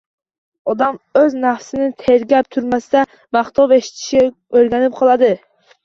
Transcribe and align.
Odam 0.71 0.97
o‘z 1.21 1.35
nafsini 1.43 1.91
tergab 2.01 2.51
turmasa, 2.57 3.07
maqtov 3.41 3.79
eshitishga 3.81 4.29
o‘rganib 4.31 5.03
qoladi. 5.03 5.35